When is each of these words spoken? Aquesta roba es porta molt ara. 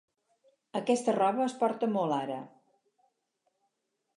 Aquesta 0.79 1.13
roba 1.17 1.45
es 1.47 1.55
porta 1.59 1.91
molt 1.99 2.17
ara. 2.17 2.39